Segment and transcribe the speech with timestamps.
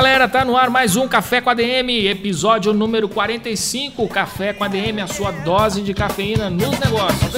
[0.00, 4.08] Galera, tá no ar mais um Café com ADM, episódio número 45.
[4.08, 7.34] Café com ADM, a sua dose de cafeína nos negócios.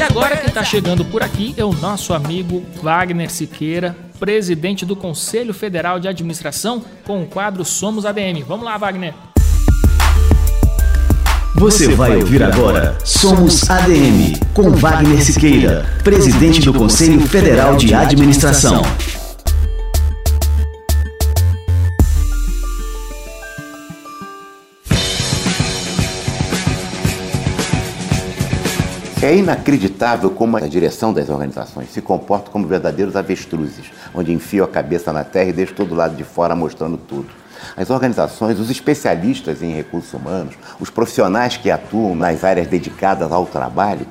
[0.01, 4.95] E agora quem está chegando por aqui é o nosso amigo Wagner Siqueira, presidente do
[4.95, 8.43] Conselho Federal de Administração, com o quadro Somos ADM.
[8.47, 9.13] Vamos lá, Wagner!
[11.53, 18.81] Você vai ouvir agora Somos ADM, com Wagner Siqueira, presidente do Conselho Federal de Administração.
[29.23, 34.67] É inacreditável como a direção das organizações se comporta como verdadeiros avestruzes, onde enfiam a
[34.67, 37.27] cabeça na terra e deixam todo lado de fora mostrando tudo.
[37.77, 43.45] As organizações, os especialistas em recursos humanos, os profissionais que atuam nas áreas dedicadas ao
[43.45, 44.07] trabalho,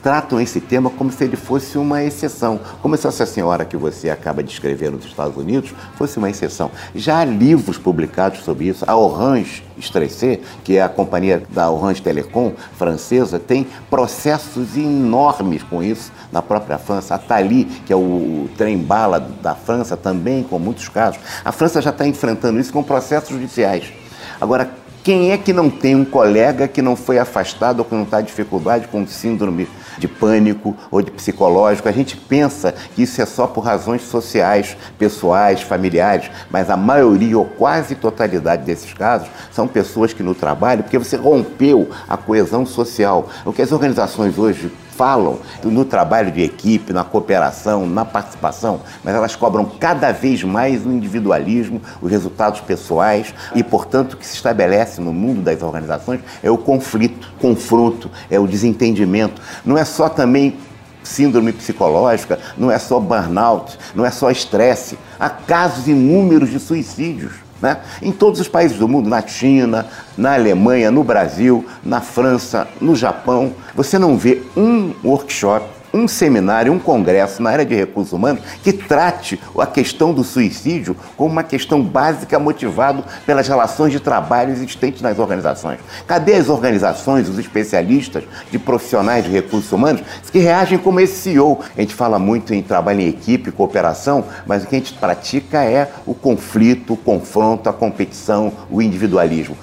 [0.00, 4.10] tratam esse tema como se ele fosse uma exceção, como se essa senhora que você
[4.10, 6.70] acaba de escrever nos Estados Unidos fosse uma exceção.
[6.94, 8.84] Já há livros publicados sobre isso.
[8.86, 15.82] A Orange Stressé, que é a companhia da Orange Telecom francesa, tem processos enormes com
[15.82, 17.14] isso na própria França.
[17.14, 21.20] A Thalys, que é o trem-bala da França, também com muitos casos.
[21.44, 23.92] A França já está enfrentando isso com processos judiciais.
[24.40, 24.70] Agora,
[25.02, 28.20] quem é que não tem um colega que não foi afastado ou que não está
[28.20, 29.66] em dificuldade com síndrome
[30.00, 31.88] de pânico ou de psicológico?
[31.88, 37.38] A gente pensa que isso é só por razões sociais, pessoais, familiares, mas a maioria
[37.38, 42.66] ou quase totalidade desses casos são pessoas que no trabalho, porque você rompeu a coesão
[42.66, 43.28] social.
[43.44, 49.14] O que as organizações hoje falam no trabalho de equipe, na cooperação, na participação, mas
[49.14, 54.34] elas cobram cada vez mais o individualismo, os resultados pessoais e, portanto, o que se
[54.34, 59.40] estabelece no mundo das organizações é o conflito, confronto, é o desentendimento.
[59.64, 60.58] Não é só também
[61.02, 64.98] síndrome psicológica, não é só burnout, não é só estresse.
[65.18, 67.32] Há casos inúmeros de suicídios.
[67.60, 67.78] Né?
[68.00, 69.86] Em todos os países do mundo, na China,
[70.16, 76.72] na Alemanha, no Brasil, na França, no Japão, você não vê um workshop um seminário,
[76.72, 81.42] um congresso na área de recursos humanos que trate a questão do suicídio como uma
[81.42, 85.80] questão básica motivado pelas relações de trabalho existentes nas organizações.
[86.06, 91.60] Cadê as organizações, os especialistas de profissionais de recursos humanos que reagem como esse CEO?
[91.76, 95.64] A gente fala muito em trabalho em equipe, cooperação, mas o que a gente pratica
[95.64, 99.56] é o conflito, o confronto, a competição, o individualismo.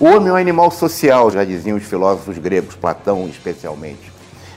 [0.00, 4.07] O homem é um animal social, já diziam os filósofos gregos, Platão especialmente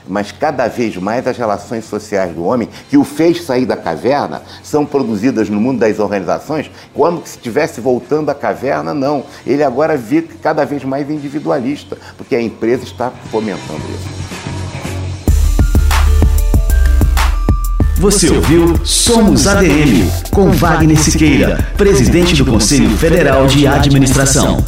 [0.08, 4.42] mas cada vez mais as relações sociais do homem, que o fez sair da caverna,
[4.62, 9.24] são produzidas no mundo das organizações como se estivesse voltando à caverna, não.
[9.46, 14.22] Ele agora fica cada vez mais individualista, porque a empresa está fomentando isso.
[18.02, 24.64] Você ouviu Somos ADM, com Wagner Siqueira, presidente do Conselho Federal de Administração.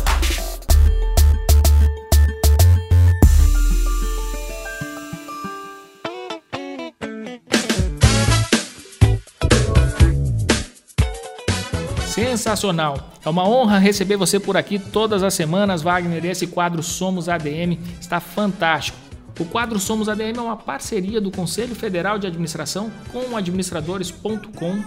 [12.54, 13.10] Sensacional.
[13.24, 16.24] É uma honra receber você por aqui todas as semanas, Wagner.
[16.24, 18.96] Esse quadro Somos ADM está fantástico.
[19.40, 24.84] O quadro Somos ADM é uma parceria do Conselho Federal de Administração com administradores.com.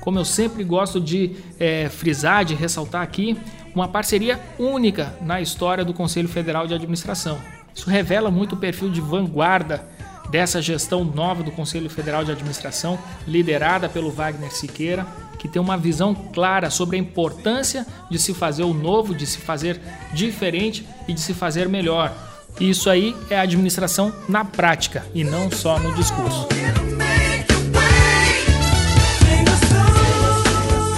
[0.00, 3.36] Como eu sempre gosto de é, frisar, de ressaltar aqui,
[3.74, 7.38] uma parceria única na história do Conselho Federal de Administração.
[7.74, 9.88] Isso revela muito o perfil de vanguarda
[10.30, 15.06] dessa gestão nova do Conselho Federal de Administração, liderada pelo Wagner Siqueira
[15.36, 19.38] que tem uma visão clara sobre a importância de se fazer o novo, de se
[19.38, 19.80] fazer
[20.12, 22.12] diferente e de se fazer melhor.
[22.58, 26.48] E isso aí é a administração na prática e não só no discurso.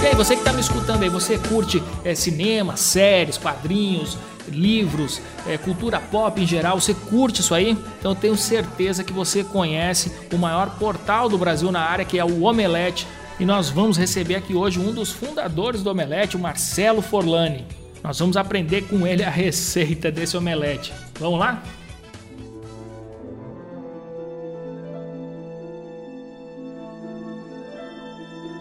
[0.01, 4.17] E aí, você que está me escutando aí, você curte é, cinema, séries, quadrinhos,
[4.51, 7.77] livros, é, cultura pop em geral, você curte isso aí?
[7.99, 12.25] Então tenho certeza que você conhece o maior portal do Brasil na área, que é
[12.25, 13.07] o Omelete
[13.41, 17.65] e nós vamos receber aqui hoje um dos fundadores do Omelete, o Marcelo Forlani.
[18.03, 20.93] Nós vamos aprender com ele a receita desse omelete.
[21.21, 21.63] Vamos lá?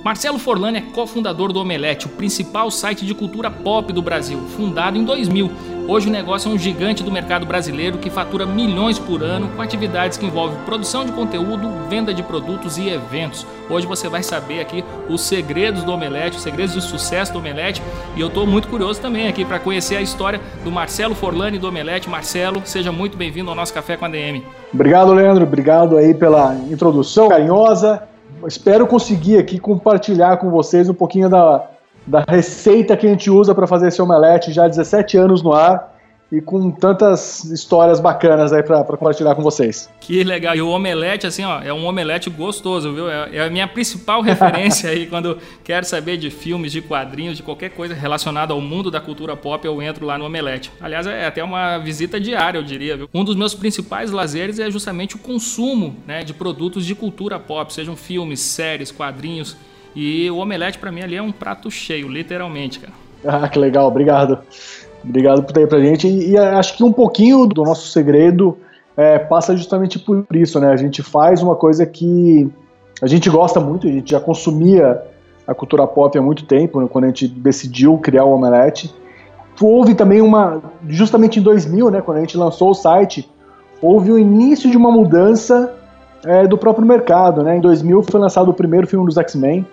[0.03, 4.97] Marcelo Forlani é cofundador do Omelete, o principal site de cultura pop do Brasil, fundado
[4.97, 5.76] em 2000.
[5.89, 9.61] Hoje o negócio é um gigante do mercado brasileiro que fatura milhões por ano com
[9.61, 13.47] atividades que envolvem produção de conteúdo, venda de produtos e eventos.
[13.69, 17.81] Hoje você vai saber aqui os segredos do Omelete, os segredos do sucesso do Omelete
[18.17, 21.69] e eu estou muito curioso também aqui para conhecer a história do Marcelo Forlani do
[21.69, 22.09] Omelete.
[22.09, 24.43] Marcelo, seja muito bem-vindo ao nosso Café com a DM.
[24.73, 25.45] Obrigado, Leandro.
[25.45, 28.03] Obrigado aí pela introdução carinhosa
[28.45, 31.65] espero conseguir aqui compartilhar com vocês um pouquinho da,
[32.07, 35.54] da receita que a gente usa para fazer esse omelete já há 17 anos no
[35.54, 35.95] ar
[36.31, 39.89] e com tantas histórias bacanas aí para compartilhar com vocês.
[40.01, 40.56] Que legal.
[40.56, 43.09] E o omelete, assim, ó, é um omelete gostoso, viu?
[43.09, 47.44] É, é a minha principal referência aí quando quero saber de filmes, de quadrinhos, de
[47.44, 50.71] qualquer coisa relacionada ao mundo da cultura pop, eu entro lá no omelete.
[50.81, 53.09] Aliás, é até uma visita diária, eu diria, viu?
[53.13, 57.74] Um dos meus principais lazeres é justamente o consumo, né, de produtos de cultura pop,
[57.74, 59.56] sejam filmes, séries, quadrinhos.
[59.99, 62.94] E o omelete para mim ali é um prato cheio, literalmente, cara.
[63.25, 64.38] Ah, que legal, obrigado.
[65.03, 66.07] Obrigado por ter aí pra gente.
[66.07, 68.55] E, e, acho que um pouquinho do nosso segredo
[68.95, 70.71] é, passa justamente por isso, né?
[70.71, 72.47] A gente faz uma coisa que
[73.01, 75.01] a gente gosta muito, a gente já consumia
[75.47, 78.94] a cultura pop há muito tempo, né, quando a gente decidiu criar o Omelete.
[79.59, 83.27] Houve também uma, justamente em 2000, né, quando a gente lançou o site,
[83.81, 85.73] houve o início de uma mudança
[86.23, 87.57] é, do próprio mercado, né?
[87.57, 89.66] Em 2000 foi lançado o primeiro filme dos X-Men,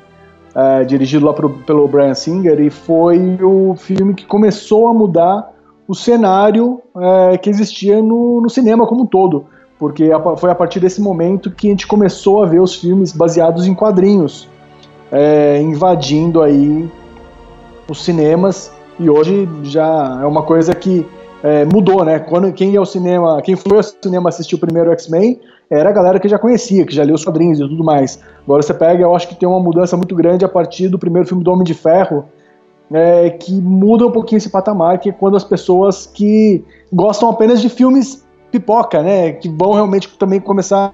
[0.55, 5.53] uh, dirigido lá pro, pelo Brian Singer, e foi o filme que começou a mudar
[5.87, 9.47] o cenário uh, que existia no, no, cinema como um todo,
[9.79, 13.13] porque a, foi a partir desse momento que a gente começou a ver os filmes
[13.13, 14.49] baseados em quadrinhos
[15.13, 16.89] uh, invadindo aí
[17.89, 21.07] os cinemas, e hoje já é uma coisa que
[21.71, 22.19] mudou, né?
[22.19, 25.39] Quando quem ia ao cinema, quem foi ao cinema assistir o primeiro X-Men
[25.71, 28.19] era a galera que já conhecia, que já lia os quadrinhos e tudo mais.
[28.45, 31.27] Agora você pega, eu acho que tem uma mudança muito grande a partir do primeiro
[31.27, 32.27] filme do Homem de Ferro,
[32.93, 37.61] é, que muda um pouquinho esse patamar, que é quando as pessoas que gostam apenas
[37.61, 40.93] de filmes pipoca, né, que vão realmente também começar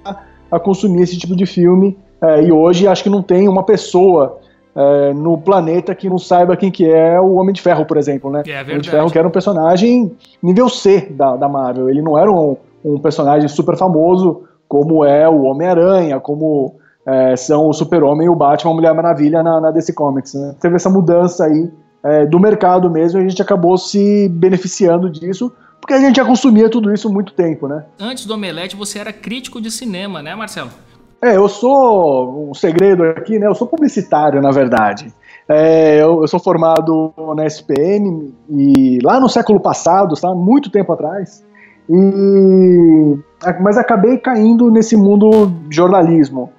[0.51, 1.97] a consumir esse tipo de filme.
[2.23, 4.39] É, e hoje acho que não tem uma pessoa
[4.75, 8.31] é, no planeta que não saiba quem que é o Homem de Ferro, por exemplo,
[8.31, 8.43] né?
[8.47, 11.89] É o Homem de Ferro que era um personagem nível C da, da Marvel.
[11.89, 17.69] Ele não era um, um personagem super famoso como é o Homem-Aranha, como é, são
[17.69, 20.35] o Super-Homem e o Batman, a Mulher Maravilha na, na DC Comics.
[20.35, 20.55] Né?
[20.61, 21.71] Teve essa mudança aí
[22.05, 26.25] é, do mercado mesmo e a gente acabou se beneficiando disso porque a gente já
[26.25, 27.85] consumia tudo isso há muito tempo, né?
[27.99, 30.71] Antes do Omelete, você era crítico de cinema, né, Marcelo?
[31.23, 33.47] É, eu sou um segredo aqui, né?
[33.47, 35.13] Eu sou publicitário, na verdade.
[35.49, 40.33] É, eu, eu, sou formado na SPM e lá no século passado, tá?
[40.33, 41.45] muito tempo atrás,
[41.89, 43.19] e,
[43.61, 46.51] mas acabei caindo nesse mundo de jornalismo.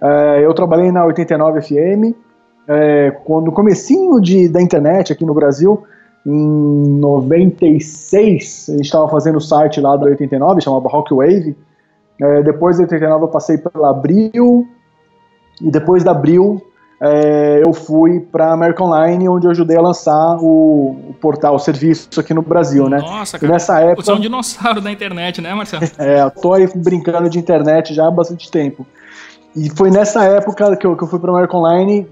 [0.00, 2.16] É, eu trabalhei na 89 FM,
[2.68, 5.82] é, quando comecinho de, da internet aqui no Brasil,
[6.24, 11.56] em 96, a gente estava fazendo o site lá da 89, chamava Rockwave.
[12.20, 14.68] É, depois da 89 eu passei pela Abril,
[15.60, 16.62] e depois da Abril
[17.04, 21.58] é, eu fui para American Online, onde eu ajudei a lançar o, o, portal, o
[21.58, 22.98] serviço aqui no Brasil, né?
[22.98, 25.82] Nossa, cara, e nessa época, você é um dinossauro da internet, né, Marcelo?
[25.98, 28.86] é, eu tô aí brincando de internet já há bastante tempo.
[29.56, 32.06] E foi nessa época que eu, que eu fui para American Online,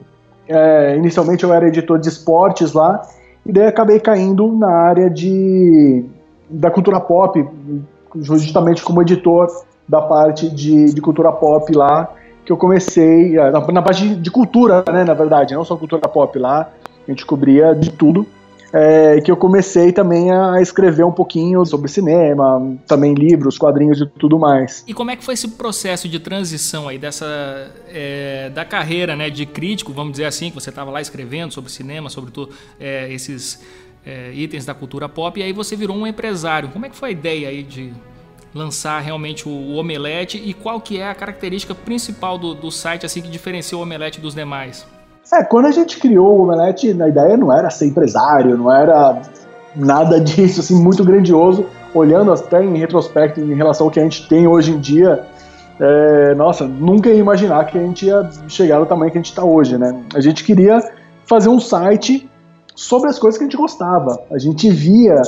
[0.48, 3.00] é, inicialmente eu era editor de esportes lá,
[3.46, 6.04] e daí acabei caindo na área de,
[6.48, 7.48] da cultura pop,
[8.16, 9.46] justamente como editor
[9.90, 12.08] da parte de, de cultura pop lá,
[12.44, 16.08] que eu comecei, é, na, na parte de, cultura, né, na verdade, não só cultura
[16.08, 16.70] pop lá,
[17.08, 18.24] a gente cobria de tudo,
[18.72, 24.06] é, que eu comecei também a escrever um pouquinho sobre cinema, também livros, quadrinhos e
[24.06, 24.84] tudo mais.
[24.86, 27.26] E como é que foi esse processo de transição aí dessa
[27.88, 31.68] é, da carreira, né, de crítico, vamos dizer assim, que você estava lá escrevendo sobre
[31.68, 33.60] cinema, sobre tudo, é, esses
[34.32, 36.70] itens da cultura pop, e aí você virou um empresário.
[36.70, 37.92] Como é que foi a ideia aí de
[38.54, 43.22] lançar realmente o, Omelete e qual que é a característica principal do, do site assim
[43.22, 44.86] que diferencia o Omelete dos demais?
[45.32, 49.22] É, quando a gente criou o Omelete, a ideia não era ser empresário, não era
[49.76, 51.66] nada disso, assim, muito grandioso.
[51.94, 55.24] Olhando até em retrospecto em relação ao que a gente tem hoje em dia,
[55.78, 59.30] é, nossa, nunca ia imaginar que a gente ia chegar no tamanho que a gente
[59.30, 59.94] está hoje, né?
[60.14, 60.80] A gente queria
[61.26, 62.28] fazer um site
[62.74, 64.20] sobre as coisas que a gente gostava.
[64.30, 65.20] A gente via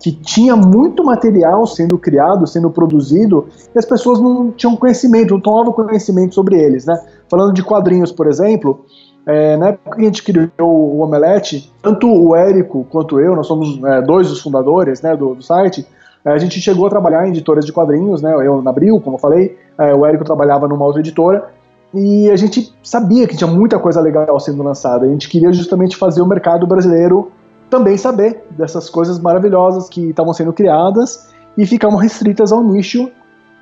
[0.00, 5.40] que tinha muito material sendo criado, sendo produzido, e as pessoas não tinham conhecimento, não
[5.40, 7.00] tomavam conhecimento sobre eles, né?
[7.28, 8.84] Falando de quadrinhos, por exemplo,
[9.26, 13.46] é, na época que a gente criou o Omelete, tanto o Érico quanto eu, nós
[13.46, 15.86] somos é, dois dos fundadores né, do, do site,
[16.24, 18.34] é, a gente chegou a trabalhar em editoras de quadrinhos, né?
[18.34, 21.48] Eu na Abril, como eu falei, é, o Érico trabalhava numa outra editora,
[21.94, 25.06] e a gente sabia que tinha muita coisa legal sendo lançada.
[25.06, 27.30] A gente queria justamente fazer o mercado brasileiro
[27.74, 33.10] também saber dessas coisas maravilhosas que estavam sendo criadas e ficavam restritas ao nicho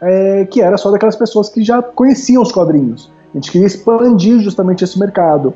[0.02, 3.10] é, que era só daquelas pessoas que já conheciam os quadrinhos.
[3.32, 5.54] A gente queria expandir justamente esse mercado.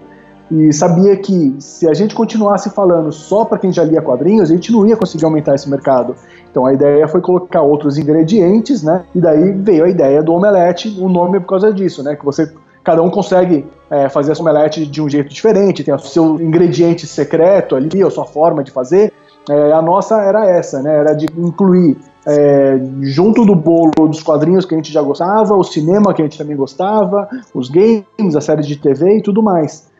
[0.51, 4.55] E sabia que se a gente continuasse falando só para quem já lia quadrinhos, a
[4.55, 6.15] gente não ia conseguir aumentar esse mercado.
[6.51, 9.05] Então a ideia foi colocar outros ingredientes, né?
[9.15, 12.17] E daí veio a ideia do omelete, o nome é por causa disso, né?
[12.17, 12.51] Que você
[12.87, 17.05] cada um consegue é, fazer essa omelete de um jeito diferente, tem o seu ingrediente
[17.05, 19.12] secreto ali, a sua forma de fazer.
[19.50, 20.97] É, a nossa era essa, né?
[20.97, 25.64] Era de incluir é, junto do bolo dos quadrinhos que a gente já gostava, o
[25.64, 29.90] cinema que a gente também gostava, os games, a série de TV e tudo mais.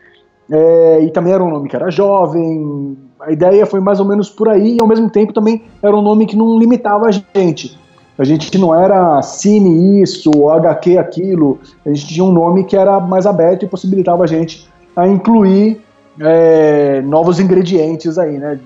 [0.49, 2.97] É, e também era um nome que era jovem.
[3.19, 6.01] A ideia foi mais ou menos por aí, e ao mesmo tempo também era um
[6.01, 7.77] nome que não limitava a gente.
[8.17, 11.59] A gente não era cine isso, HQ aquilo.
[11.85, 15.81] A gente tinha um nome que era mais aberto e possibilitava a gente a incluir
[16.19, 18.59] é, novos ingredientes aí, né?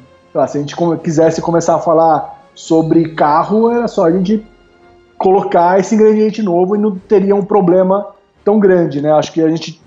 [0.48, 4.46] Se a gente quisesse começar a falar sobre carro, era só a gente
[5.18, 8.08] colocar esse ingrediente novo e não teria um problema
[8.46, 9.12] tão grande, né?
[9.12, 9.81] Acho que a gente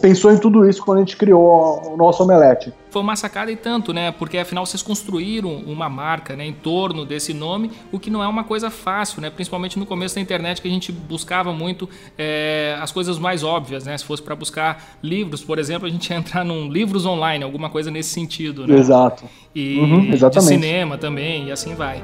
[0.00, 2.72] pensou em tudo isso quando a gente criou o nosso omelete.
[2.90, 4.12] Foi uma sacada e tanto, né?
[4.12, 8.28] Porque afinal vocês construíram uma marca né, em torno desse nome, o que não é
[8.28, 9.30] uma coisa fácil, né?
[9.30, 13.84] Principalmente no começo da internet que a gente buscava muito é, as coisas mais óbvias,
[13.84, 13.98] né?
[13.98, 17.68] Se fosse para buscar livros, por exemplo, a gente ia entrar num livros online, alguma
[17.68, 18.76] coisa nesse sentido, né?
[18.76, 19.24] Exato.
[19.54, 22.02] E uhum, de cinema também, e assim vai.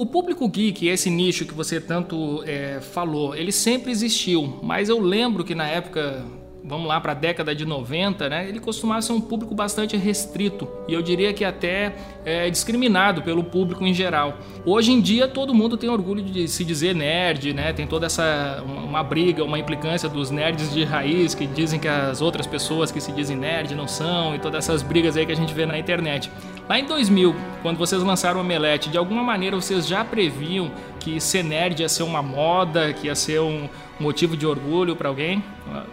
[0.00, 4.98] O público geek, esse nicho que você tanto é, falou, ele sempre existiu, mas eu
[4.98, 6.24] lembro que na época
[6.62, 10.68] vamos lá para a década de 90, né, ele costumava ser um público bastante restrito
[10.86, 14.38] e eu diria que até é, discriminado pelo público em geral.
[14.64, 18.62] Hoje em dia todo mundo tem orgulho de se dizer nerd, né, tem toda essa
[18.66, 23.00] uma briga, uma implicância dos nerds de raiz que dizem que as outras pessoas que
[23.00, 25.78] se dizem nerd não são e todas essas brigas aí que a gente vê na
[25.78, 26.30] internet.
[26.68, 31.20] Lá em 2000, quando vocês lançaram o Omelete, de alguma maneira vocês já previam que
[31.20, 33.68] ser nerd ia ser uma moda, que ia ser um
[34.00, 35.44] motivo de orgulho para alguém?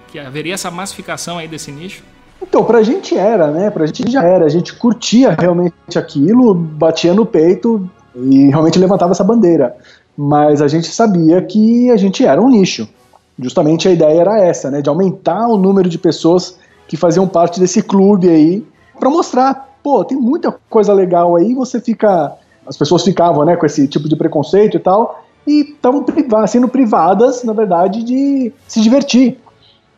[0.08, 2.04] Que haveria essa massificação aí desse nicho?
[2.42, 3.70] Então, pra gente era, né?
[3.70, 4.46] Pra gente já era.
[4.46, 9.76] A gente curtia realmente aquilo, batia no peito e realmente levantava essa bandeira.
[10.16, 12.88] Mas a gente sabia que a gente era um nicho.
[13.40, 17.60] Justamente a ideia era essa, né, de aumentar o número de pessoas que faziam parte
[17.60, 18.66] desse clube aí,
[19.00, 22.34] para mostrar, pô, tem muita coisa legal aí, você fica,
[22.66, 26.06] as pessoas ficavam, né, com esse tipo de preconceito e tal, e estavam
[26.46, 29.40] sendo privadas, na verdade, de se divertir.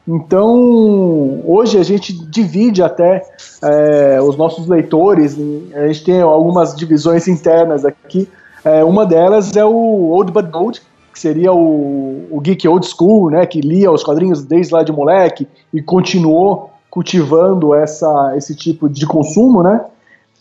[0.08, 3.24] Então, hoje a gente divide até
[3.62, 5.38] é, os nossos leitores,
[5.76, 8.28] a gente tem algumas divisões internas aqui.
[8.64, 10.82] É, uma delas é o Old But Gold,
[11.14, 14.92] que seria o, o geek old school, né, que lia os quadrinhos desde lá de
[14.92, 19.86] moleque e continuou cultivando essa, esse tipo de consumo, né?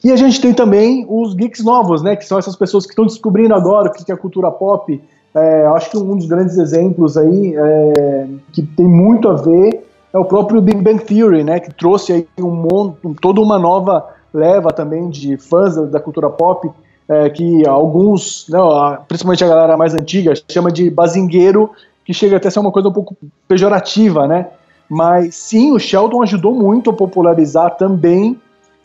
[0.04, 3.04] E a gente tem também os geeks novos, né, que são essas pessoas que estão
[3.04, 5.00] descobrindo agora o que é cultura pop,
[5.34, 10.18] é, acho que um dos grandes exemplos aí é, que tem muito a ver é
[10.18, 14.72] o próprio Big Bang Theory, né, que trouxe aí um monte, toda uma nova leva
[14.72, 16.70] também de fãs da, cultura pop,
[17.08, 18.58] é, que alguns, né,
[19.06, 21.70] principalmente a galera mais antiga, chama de bazingueiro,
[22.04, 24.46] que chega até a ser uma coisa um pouco pejorativa, né?
[24.88, 28.40] Mas sim, o Sheldon ajudou muito a popularizar também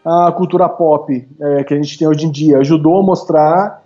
[0.05, 2.57] a cultura pop é, que a gente tem hoje em dia.
[2.59, 3.83] Ajudou a mostrar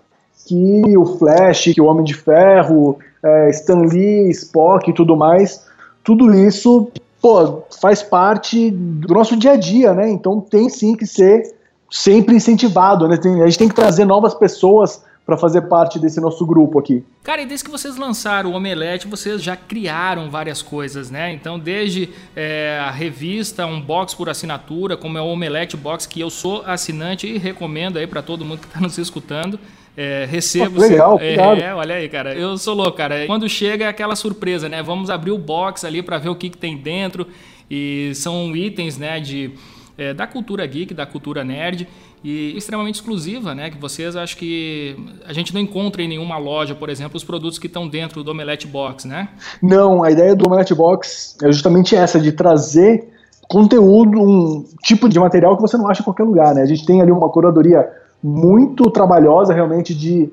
[0.47, 5.65] que o Flash, que o Homem de Ferro, é, Stan Lee, Spock e tudo mais,
[6.03, 6.89] tudo isso
[7.21, 10.09] pô, faz parte do nosso dia a dia, né?
[10.09, 11.53] Então tem sim que ser
[11.91, 13.17] sempre incentivado, né?
[13.17, 17.03] Tem, a gente tem que trazer novas pessoas para fazer parte desse nosso grupo aqui.
[17.22, 21.34] Cara, e desde que vocês lançaram o Omelete, vocês já criaram várias coisas, né?
[21.34, 26.22] Então, desde é, a revista, um box por assinatura, como é o Omelete Box, que
[26.22, 29.60] eu sou assinante e recomendo aí para todo mundo que está nos escutando.
[29.98, 30.79] É, recebo.
[30.79, 32.34] legal, é, é, olha aí, cara.
[32.34, 33.25] Eu sou louco, cara.
[33.27, 34.81] Quando chega é aquela surpresa, né?
[34.81, 37.27] Vamos abrir o box ali para ver o que, que tem dentro.
[37.69, 39.51] E são itens, né, de,
[39.98, 41.86] é, da cultura geek, da cultura nerd
[42.24, 43.69] e extremamente exclusiva, né?
[43.69, 47.59] Que vocês acho que a gente não encontra em nenhuma loja, por exemplo, os produtos
[47.59, 49.29] que estão dentro do Omelette Box, né?
[49.62, 53.07] Não, a ideia do Omelette Box é justamente essa, de trazer
[53.47, 56.62] conteúdo, um tipo de material que você não acha em qualquer lugar, né?
[56.62, 57.88] A gente tem ali uma curadoria
[58.21, 60.29] muito trabalhosa realmente de,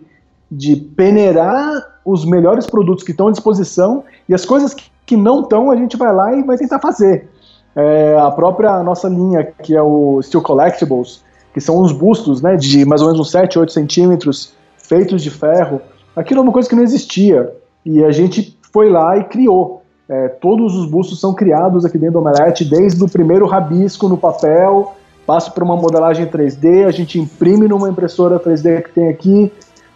[0.51, 5.43] de peneirar os melhores produtos que estão à disposição e as coisas que, que não
[5.43, 7.31] estão a gente vai lá e vai tentar fazer.
[7.77, 11.24] É, a própria nossa linha, que é o Steel Collectibles,
[11.55, 15.31] que são uns bustos né, de mais ou menos uns 7, 8 centímetros, feitos de
[15.31, 15.81] ferro,
[16.17, 17.51] aquilo é uma coisa que não existia.
[17.87, 19.83] E a gente foi lá e criou.
[20.09, 24.19] É, todos os bustos são criados aqui dentro do Omelete, desde o primeiro rabisco no
[24.19, 29.51] papel, passa para uma modelagem 3D, a gente imprime numa impressora 3D que tem aqui,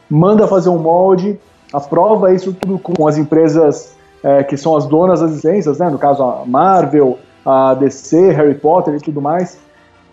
[0.09, 1.39] manda fazer um molde,
[1.73, 5.91] aprova isso tudo com as empresas é, que são as donas das licenças, né?
[5.91, 9.59] no caso a Marvel, a DC, Harry Potter e tudo mais.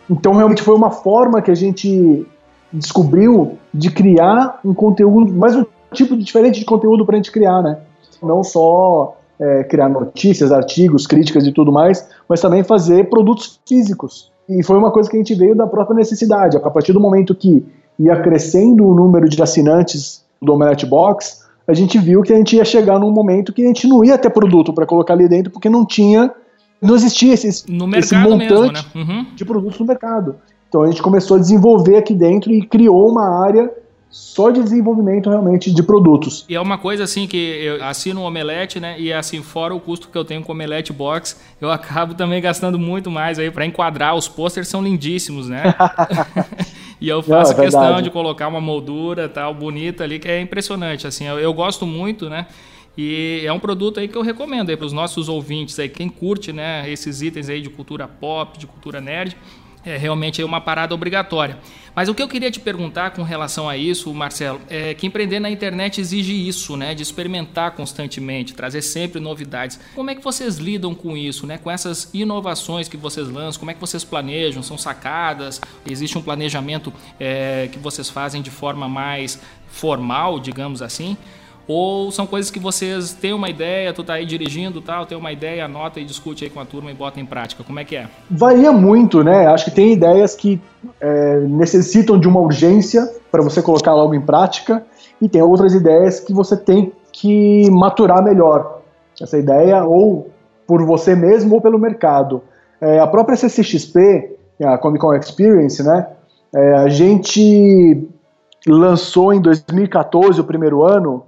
[0.10, 2.26] Então realmente foi uma forma que a gente
[2.72, 7.32] descobriu de criar um conteúdo, mais um tipo de diferente de conteúdo para a gente
[7.32, 7.78] criar, né?
[8.22, 14.32] Não só é, criar notícias, artigos, críticas e tudo mais, mas também fazer produtos físicos.
[14.48, 16.58] E foi uma coisa que a gente veio da própria necessidade.
[16.58, 17.66] A partir do momento que
[17.98, 22.56] ia crescendo o número de assinantes do Omelette Box, a gente viu que a gente
[22.56, 25.52] ia chegar num momento que a gente não ia ter produto para colocar ali dentro,
[25.52, 26.32] porque não tinha,
[26.82, 28.84] não existia esse, no esse montante mesmo, né?
[28.96, 29.26] uhum.
[29.36, 30.36] de produtos no mercado.
[30.68, 33.72] Então a gente começou a desenvolver aqui dentro e criou uma área
[34.10, 36.46] só de desenvolvimento realmente de produtos.
[36.48, 38.96] E é uma coisa assim que eu assino um omelete, né?
[38.98, 42.42] E assim, fora o custo que eu tenho com o omelete box, eu acabo também
[42.42, 44.16] gastando muito mais aí para enquadrar.
[44.16, 45.76] Os posters são lindíssimos, né?
[47.02, 50.40] e eu faço Não, é questão de colocar uma moldura tal bonita ali que é
[50.40, 51.06] impressionante.
[51.06, 52.48] Assim, eu, eu gosto muito, né?
[52.98, 56.54] E é um produto aí que eu recomendo para os nossos ouvintes aí, quem curte,
[56.54, 59.36] né, esses itens aí de cultura pop, de cultura nerd
[59.86, 61.60] é realmente uma parada obrigatória.
[61.96, 65.40] Mas o que eu queria te perguntar com relação a isso, Marcelo, é que empreender
[65.40, 66.94] na internet exige isso, né?
[66.94, 69.80] De experimentar constantemente, trazer sempre novidades.
[69.94, 71.58] Como é que vocês lidam com isso, né?
[71.58, 74.64] Com essas inovações que vocês lançam, como é que vocês planejam?
[74.64, 75.62] São sacadas?
[75.88, 81.16] Existe um planejamento é, que vocês fazem de forma mais formal, digamos assim?
[81.68, 85.32] Ou são coisas que vocês têm uma ideia, tu tá aí dirigindo tal, tem uma
[85.32, 87.64] ideia, anota e discute aí com a turma e bota em prática.
[87.64, 88.08] Como é que é?
[88.30, 89.48] Varia muito, né?
[89.48, 90.62] Acho que tem ideias que
[91.02, 94.86] é, necessitam de uma urgência para você colocar logo em prática,
[95.22, 98.82] e tem outras ideias que você tem que maturar melhor
[99.20, 100.30] essa ideia, ou
[100.68, 102.42] por você mesmo ou pelo mercado.
[102.80, 106.08] É, a própria CCXP, a Comic Con Experience, né?
[106.54, 108.08] É, a gente
[108.68, 111.24] lançou em 2014, o primeiro ano,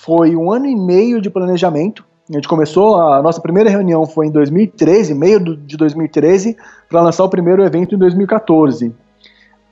[0.00, 2.04] foi um ano e meio de planejamento.
[2.30, 6.56] A gente começou, a nossa primeira reunião foi em 2013, meio de 2013,
[6.88, 8.92] para lançar o primeiro evento em 2014.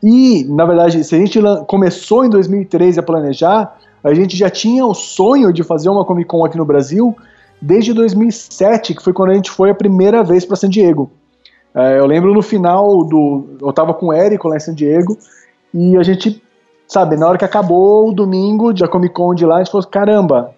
[0.02, 4.84] E, na verdade, se a gente começou em 2013 a planejar, a gente já tinha
[4.86, 7.16] o sonho de fazer uma Comic Con aqui no Brasil
[7.60, 11.10] desde 2007, que foi quando a gente foi a primeira vez para San Diego.
[11.74, 13.56] É, eu lembro no final do.
[13.60, 15.18] Eu estava com o Érico lá em San Diego
[15.74, 16.42] e a gente,
[16.86, 19.86] sabe, na hora que acabou o domingo da Comic Con de lá, a gente falou:
[19.86, 20.54] caramba,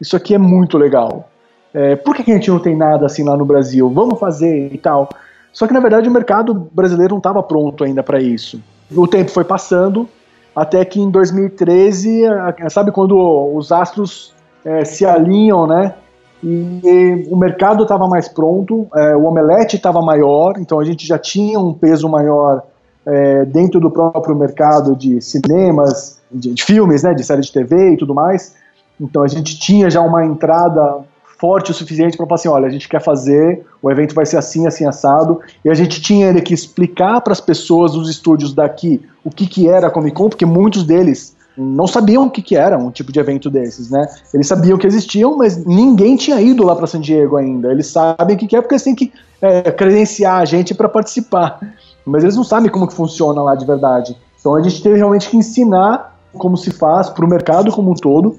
[0.00, 1.28] isso aqui é muito legal.
[1.72, 3.88] É, por que, a gente não tem nada assim lá no Brasil?
[3.90, 5.08] Vamos fazer e tal.
[5.52, 8.60] Só que na verdade o mercado brasileiro não estava pronto ainda para isso.
[8.94, 10.08] O tempo foi passando,
[10.54, 12.22] até que em 2013,
[12.70, 13.16] sabe quando
[13.54, 15.94] os astros é, se alinham, né?
[16.42, 21.18] E o mercado estava mais pronto, é, o omelete estava maior, então a gente já
[21.18, 22.62] tinha um peso maior
[23.06, 27.92] é, dentro do próprio mercado de cinemas, de, de filmes, né, de série de TV
[27.92, 28.54] e tudo mais.
[29.00, 30.98] Então a gente tinha já uma entrada
[31.40, 34.36] forte o suficiente para falar assim, olha, a gente quer fazer, o evento vai ser
[34.36, 38.52] assim, assim, assado, e a gente tinha ele que explicar para as pessoas dos estúdios
[38.52, 42.42] daqui o que, que era a Comic Con, porque muitos deles não sabiam o que,
[42.42, 44.06] que era um tipo de evento desses, né?
[44.32, 47.70] Eles sabiam que existiam, mas ninguém tinha ido lá para San Diego ainda.
[47.70, 50.88] Eles sabem o que, que é porque eles têm que é, credenciar a gente para
[50.88, 51.58] participar,
[52.04, 54.16] mas eles não sabem como que funciona lá de verdade.
[54.38, 57.94] Então a gente teve realmente que ensinar como se faz para o mercado como um
[57.94, 58.36] todo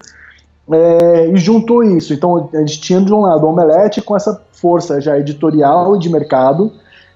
[0.71, 2.13] é, e juntou isso.
[2.13, 5.99] Então a gente tinha de um lado o Omelete com essa força já editorial e
[5.99, 6.71] de mercado.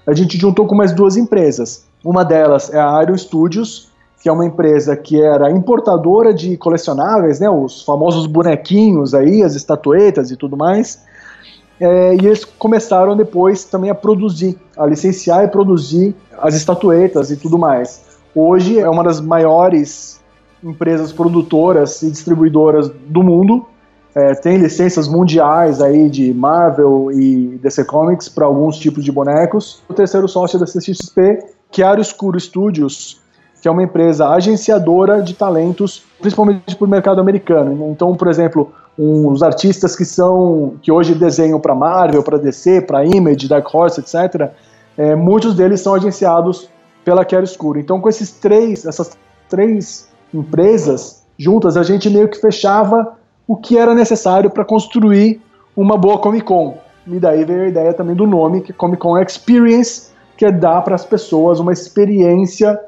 [0.06, 1.84] A gente juntou com mais duas empresas.
[2.04, 3.90] Uma delas é a Iron Studios,
[4.22, 9.54] que é uma empresa que era importadora de colecionáveis, né, os famosos bonequinhos aí, as
[9.54, 11.04] estatuetas e tudo mais.
[11.80, 17.36] É, e eles começaram depois também a produzir, a licenciar e produzir as estatuetas e
[17.36, 18.02] tudo mais.
[18.34, 20.20] Hoje é uma das maiores
[20.62, 23.66] empresas produtoras e distribuidoras do mundo.
[24.14, 29.82] É, tem licenças mundiais aí de Marvel e DC Comics para alguns tipos de bonecos.
[29.88, 31.38] O terceiro sócio da CXP,
[31.70, 33.20] Chiaro Escuro Studios,
[33.60, 37.90] que é uma empresa agenciadora de talentos, principalmente para o mercado americano.
[37.90, 43.04] Então, por exemplo, os artistas que são que hoje desenham para Marvel, para DC, para
[43.04, 44.50] Image, Dark Horse, etc.,
[44.96, 46.70] é, muitos deles são agenciados
[47.04, 47.78] pela Chiaro Escuro.
[47.78, 49.16] Então, com esses três, essas
[49.48, 53.14] três empresas juntas, a gente meio que fechava
[53.46, 55.40] o que era necessário para construir
[55.76, 56.78] uma boa Comic Con.
[57.06, 60.50] E daí veio a ideia também do nome, que é Comic Con Experience, que é
[60.50, 62.80] dar para as pessoas uma experiência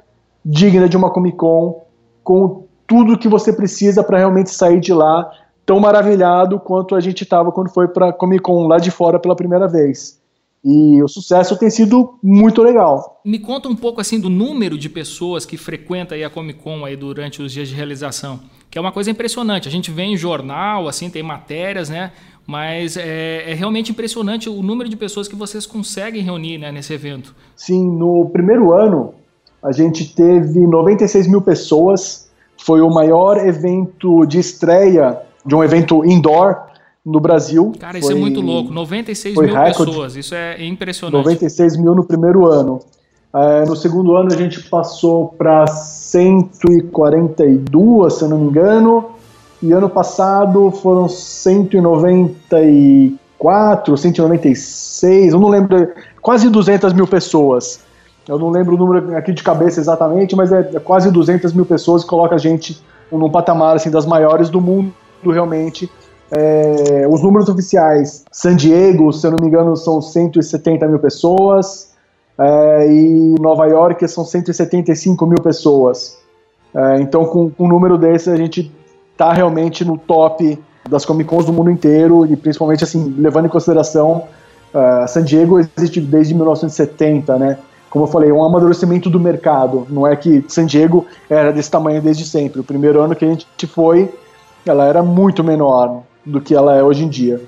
[0.44, 1.85] digna de uma Comic Con,
[2.25, 5.31] com tudo que você precisa para realmente sair de lá
[5.68, 9.37] tão maravilhado quanto a gente estava quando foi para Comic Con lá de fora pela
[9.37, 10.18] primeira vez.
[10.64, 13.20] E o sucesso tem sido muito legal.
[13.22, 16.96] Me conta um pouco assim do número de pessoas que frequenta a Comic Con aí
[16.96, 19.68] durante os dias de realização, que é uma coisa impressionante.
[19.68, 22.12] A gente vê em jornal, assim, tem matérias, né?
[22.46, 26.94] Mas é, é realmente impressionante o número de pessoas que vocês conseguem reunir né, nesse
[26.94, 27.35] evento.
[27.54, 29.12] Sim, no primeiro ano
[29.62, 32.31] a gente teve 96 mil pessoas.
[32.57, 36.57] Foi o maior evento de estreia de um evento indoor
[37.05, 37.72] no Brasil.
[37.79, 38.72] Cara, isso é muito louco.
[38.72, 41.24] 96 mil recorde, pessoas, isso é impressionante.
[41.24, 42.81] 96 mil no primeiro ano.
[43.35, 49.11] É, no segundo ano a gente passou para 142, se eu não me engano.
[49.62, 55.88] E ano passado foram 194, 196, eu não lembro,
[56.22, 57.81] quase 200 mil pessoas.
[58.29, 61.66] Eu não lembro o número aqui de cabeça exatamente, mas é, é quase 200 mil
[61.66, 65.90] pessoas que coloca a gente num patamar assim, das maiores do mundo realmente
[66.31, 71.92] é, os números oficiais, San Diego, se eu não me engano, são 170 mil pessoas,
[72.38, 76.18] é, e Nova York são 175 mil pessoas.
[76.74, 78.72] É, então, com, com, um número desse, a gente
[79.12, 83.48] está realmente no top das Comic Cons do mundo inteiro, e principalmente, assim, levando em
[83.48, 84.24] consideração,
[84.72, 87.59] uh, San Diego existe desde 1970, né?
[87.90, 89.87] Como eu falei, é um amadurecimento do mercado.
[89.90, 92.61] Não é que San Diego era desse tamanho desde sempre.
[92.61, 94.12] O primeiro ano que a gente foi,
[94.66, 97.40] ela era muito menor do que ela é hoje em dia.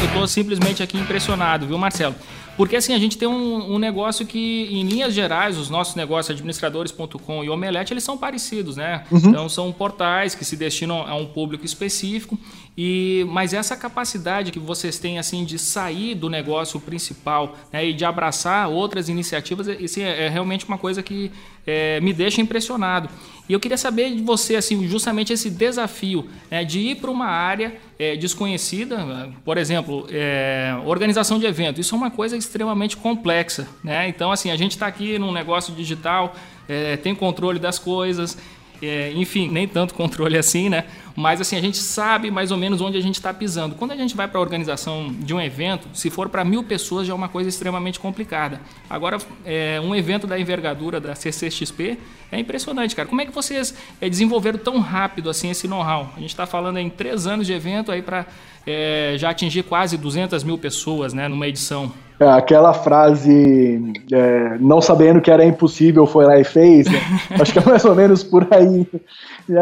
[0.00, 2.14] Eu estou simplesmente aqui impressionado, viu, Marcelo?
[2.58, 6.34] Porque assim, a gente tem um, um, negócio que, em linhas gerais, os nossos negócios,
[6.34, 9.04] administradores.com e Omelete, eles são parecidos, né?
[9.12, 9.18] Uhum.
[9.18, 12.36] Então são portais que se destinam a um público específico.
[12.76, 17.92] E, mas essa capacidade que vocês têm assim de sair do negócio principal né, e
[17.92, 21.30] de abraçar outras iniciativas, isso é, é realmente uma coisa que
[21.64, 23.08] é, me deixa impressionado.
[23.48, 27.26] E eu queria saber de você, assim, justamente esse desafio né, de ir para uma
[27.26, 31.80] área é, desconhecida, por exemplo, é, organização de evento.
[31.80, 34.08] Isso é uma coisa extremamente complexa, né?
[34.08, 36.34] Então, assim, a gente está aqui num negócio digital,
[36.68, 38.36] é, tem controle das coisas.
[38.80, 40.84] é, enfim, nem tanto controle assim, né?
[41.16, 43.74] Mas assim, a gente sabe mais ou menos onde a gente está pisando.
[43.74, 47.06] Quando a gente vai para a organização de um evento, se for para mil pessoas
[47.08, 48.60] já é uma coisa extremamente complicada.
[48.88, 51.98] Agora, é, um evento da envergadura da CCXP
[52.30, 53.08] é impressionante, cara.
[53.08, 56.12] Como é que vocês é, desenvolveram tão rápido assim esse know-how?
[56.16, 58.26] A gente está falando em três anos de evento aí para
[58.64, 61.92] é, já atingir quase 200 mil pessoas, né, numa edição.
[62.20, 66.98] Aquela frase, é, não sabendo que era impossível, foi lá e fez, né?
[67.40, 68.86] acho que é mais ou menos por aí.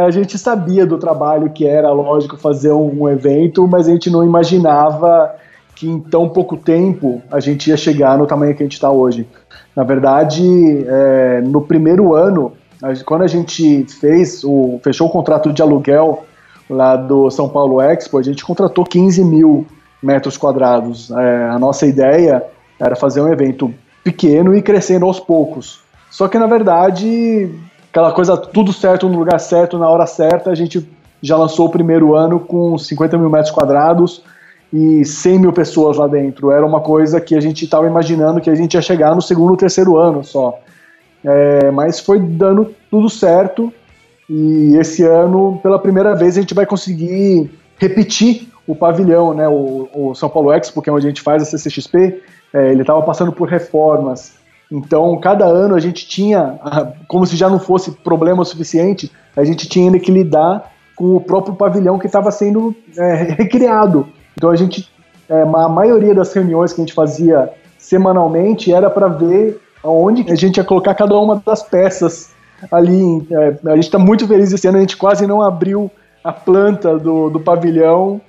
[0.04, 4.08] A gente sabia do trabalho que era, lógico, fazer um, um evento, mas a gente
[4.08, 5.34] não imaginava
[5.74, 8.90] que em tão pouco tempo a gente ia chegar no tamanho que a gente está
[8.90, 9.28] hoje.
[9.76, 10.42] Na verdade,
[10.88, 12.54] é, no primeiro ano,
[13.04, 16.24] quando a gente fez o, fechou o contrato de aluguel
[16.68, 19.66] lá do São Paulo Expo, a gente contratou 15 mil
[20.06, 21.10] metros quadrados.
[21.10, 22.42] É, a nossa ideia
[22.80, 25.80] era fazer um evento pequeno e crescendo aos poucos.
[26.10, 27.50] Só que na verdade,
[27.90, 30.88] aquela coisa tudo certo no lugar certo, na hora certa, a gente
[31.20, 34.22] já lançou o primeiro ano com 50 mil metros quadrados
[34.72, 36.52] e 100 mil pessoas lá dentro.
[36.52, 39.56] Era uma coisa que a gente estava imaginando que a gente ia chegar no segundo
[39.56, 40.58] terceiro ano só.
[41.24, 43.72] É, mas foi dando tudo certo
[44.28, 49.48] e esse ano, pela primeira vez, a gente vai conseguir repetir o pavilhão, né?
[49.48, 52.80] O, o São Paulo Expo, que é onde a gente faz a CCXP, é, ele
[52.80, 54.34] estava passando por reformas.
[54.70, 56.58] Então, cada ano a gente tinha,
[57.06, 61.14] como se já não fosse problema o suficiente, a gente tinha ainda que lidar com
[61.14, 64.08] o próprio pavilhão que estava sendo é, recriado.
[64.36, 64.90] Então, a gente,
[65.28, 70.34] é, a maioria das reuniões que a gente fazia semanalmente era para ver aonde a
[70.34, 72.34] gente ia colocar cada uma das peças
[72.70, 73.26] ali.
[73.30, 75.90] É, a gente está muito feliz esse ano, a gente quase não abriu
[76.24, 78.20] a planta do, do pavilhão.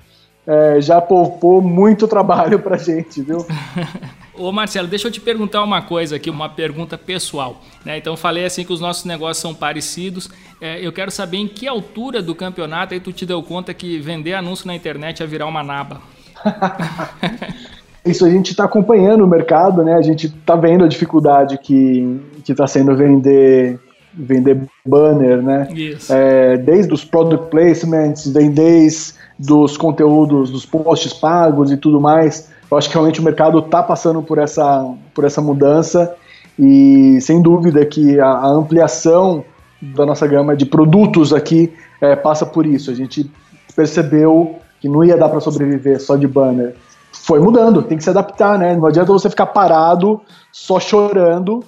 [0.47, 3.45] É, já poupou muito trabalho para gente, viu?
[4.33, 7.59] Ô Marcelo, deixa eu te perguntar uma coisa aqui, uma pergunta pessoal.
[7.83, 7.97] Né?
[7.97, 10.29] Então falei assim que os nossos negócios são parecidos.
[10.61, 13.99] É, eu quero saber em que altura do campeonato aí tu te deu conta que
[13.99, 16.01] vender anúncio na internet ia virar uma naba.
[18.05, 19.95] Isso a gente está acompanhando o mercado, né?
[19.95, 23.77] A gente está vendo a dificuldade que está sendo vender
[24.17, 25.67] vender banner, né?
[26.09, 32.49] É, desde os product placements, vem desde dos conteúdos, dos posts pagos e tudo mais.
[32.69, 36.15] Eu acho que realmente o mercado está passando por essa, por essa mudança
[36.57, 39.45] e sem dúvida que a, a ampliação
[39.79, 42.89] da nossa gama de produtos aqui é, passa por isso.
[42.89, 43.29] A gente
[43.75, 46.75] percebeu que não ia dar para sobreviver só de banner.
[47.11, 48.75] Foi mudando, tem que se adaptar, né?
[48.75, 51.63] Não adianta você ficar parado, só chorando,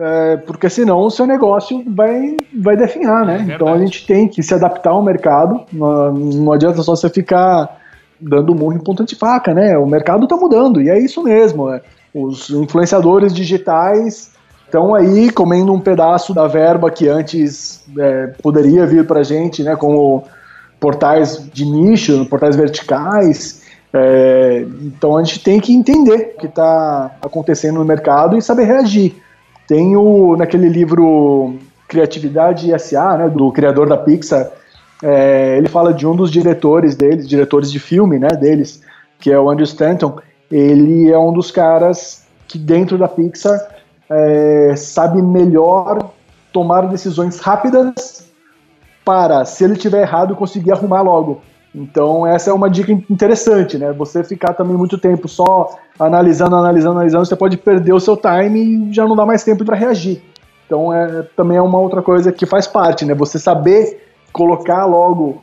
[0.00, 3.46] é, porque senão o seu negócio vai, vai definhar, né?
[3.48, 7.10] É então a gente tem que se adaptar ao mercado, não, não adianta só você
[7.10, 7.78] ficar
[8.18, 9.76] dando murro em ponta de faca, né?
[9.76, 11.70] O mercado está mudando e é isso mesmo.
[11.70, 11.82] É.
[12.14, 14.32] Os influenciadores digitais
[14.64, 19.62] estão aí comendo um pedaço da verba que antes é, poderia vir para a gente,
[19.62, 19.76] né?
[19.76, 20.24] Como
[20.78, 23.62] portais de nicho, portais verticais.
[23.92, 28.64] É, então a gente tem que entender o que está acontecendo no mercado e saber
[28.64, 29.20] reagir.
[29.70, 31.54] Tem o, naquele livro
[31.86, 34.50] Criatividade SA, né, do criador da Pixar,
[35.00, 38.82] é, ele fala de um dos diretores deles, diretores de filme, né, deles,
[39.20, 40.18] que é o Andrew Stanton.
[40.50, 43.60] Ele é um dos caras que dentro da Pixar
[44.10, 46.10] é, sabe melhor
[46.52, 48.28] tomar decisões rápidas
[49.04, 51.42] para, se ele tiver errado, conseguir arrumar logo.
[51.74, 53.92] Então essa é uma dica interessante, né?
[53.92, 58.60] Você ficar também muito tempo só analisando, analisando, analisando, você pode perder o seu time
[58.60, 60.20] e já não dá mais tempo para reagir.
[60.66, 63.14] Então é também é uma outra coisa que faz parte, né?
[63.14, 65.42] Você saber colocar logo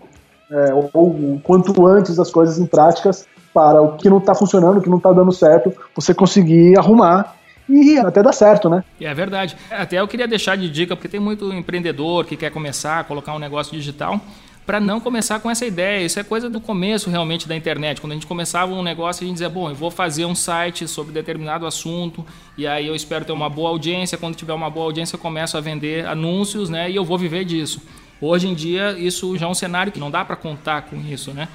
[0.51, 4.81] é, ou quanto antes as coisas em práticas para o que não está funcionando, o
[4.81, 7.35] que não está dando certo, você conseguir arrumar
[7.67, 8.83] e até dar certo, né?
[8.99, 9.57] É verdade.
[9.69, 13.33] Até eu queria deixar de dica, porque tem muito empreendedor que quer começar a colocar
[13.33, 14.21] um negócio digital
[14.67, 16.05] para não começar com essa ideia.
[16.05, 18.01] Isso é coisa do começo realmente da internet.
[18.01, 20.85] Quando a gente começava um negócio, a gente dizia, bom, eu vou fazer um site
[20.89, 22.25] sobre determinado assunto
[22.57, 24.17] e aí eu espero ter uma boa audiência.
[24.17, 26.91] Quando tiver uma boa audiência, eu começo a vender anúncios, né?
[26.91, 27.81] E eu vou viver disso.
[28.19, 31.31] Hoje em dia, isso já é um cenário que não dá para contar com isso,
[31.31, 31.47] né?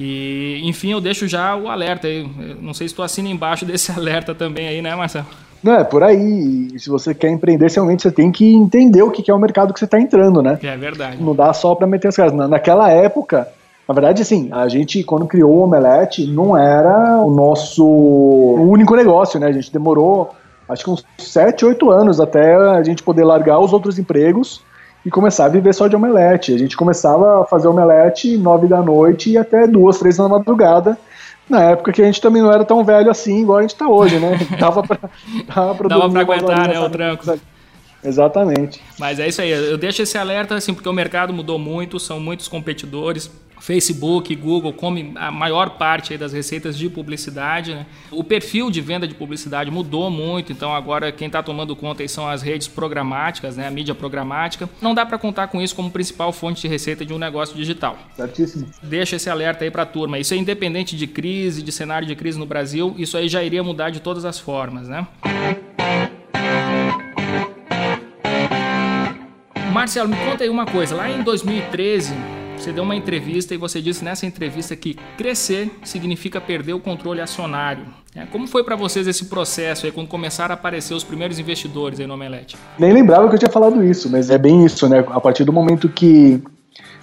[0.00, 2.28] E, enfim, eu deixo já o alerta aí.
[2.60, 5.26] não sei se tu assina embaixo desse alerta também aí, né, Marcelo?
[5.62, 6.68] Não, é por aí.
[6.72, 9.72] E se você quer empreender, realmente você tem que entender o que é o mercado
[9.72, 10.58] que você está entrando, né?
[10.62, 11.22] É verdade.
[11.22, 12.32] Não dá só para meter as caras.
[12.32, 13.48] Naquela época,
[13.88, 19.40] na verdade, assim, a gente, quando criou o Omelete, não era o nosso único negócio,
[19.40, 19.46] né?
[19.46, 20.30] A gente demorou,
[20.68, 24.62] acho que uns 7, 8 anos até a gente poder largar os outros empregos
[25.06, 26.52] e começar a viver só de omelete.
[26.52, 30.98] A gente começava a fazer omelete 9 da noite e até 2, 3 da madrugada
[31.48, 33.88] na época que a gente também não era tão velho assim, igual a gente tá
[33.88, 34.38] hoje, né?
[34.58, 34.98] Dava pra,
[35.46, 37.38] dava pra, dava pra aguentar, né, o tranco.
[38.02, 38.80] Exatamente.
[38.98, 42.20] Mas é isso aí, eu deixo esse alerta assim, porque o mercado mudou muito, são
[42.20, 43.30] muitos competidores.
[43.60, 47.74] Facebook, Google come a maior parte das receitas de publicidade.
[47.74, 47.86] Né?
[48.10, 52.08] O perfil de venda de publicidade mudou muito, então agora quem está tomando conta aí
[52.08, 53.66] são as redes programáticas, né?
[53.66, 54.68] a mídia programática.
[54.80, 57.98] Não dá para contar com isso como principal fonte de receita de um negócio digital.
[58.16, 58.68] Certíssimo.
[58.82, 60.18] Deixa esse alerta aí para a turma.
[60.18, 63.62] Isso é independente de crise, de cenário de crise no Brasil, isso aí já iria
[63.62, 64.88] mudar de todas as formas.
[64.88, 65.06] Né?
[69.72, 70.96] Marcelo, me conta aí uma coisa.
[70.96, 72.12] Lá em 2013,
[72.62, 77.20] você deu uma entrevista e você disse nessa entrevista que crescer significa perder o controle
[77.20, 77.84] acionário.
[78.14, 82.00] É, como foi para vocês esse processo aí, quando começaram a aparecer os primeiros investidores
[82.00, 82.56] aí no Omelete?
[82.78, 85.04] Nem lembrava que eu tinha falado isso, mas é bem isso, né?
[85.08, 86.42] A partir do momento que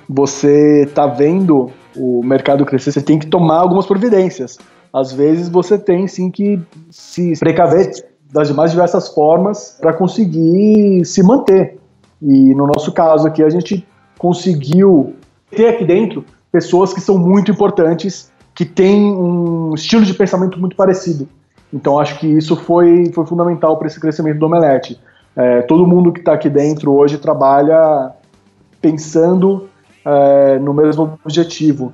[0.10, 4.58] você está vendo o mercado crescer, você tem que tomar algumas providências.
[4.92, 7.92] Às vezes você tem sim que se precaver
[8.32, 11.78] das mais diversas formas para conseguir se manter.
[12.22, 13.86] E no nosso caso aqui, a gente
[14.18, 15.16] conseguiu
[15.56, 20.76] ter aqui dentro pessoas que são muito importantes, que têm um estilo de pensamento muito
[20.76, 21.28] parecido.
[21.74, 25.00] Então acho que isso foi, foi fundamental para esse crescimento do Omelete.
[25.36, 28.12] É, todo mundo que está aqui dentro hoje trabalha
[28.82, 29.68] pensando
[30.06, 31.92] é, no mesmo objetivo.